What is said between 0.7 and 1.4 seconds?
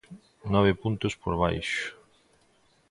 puntos por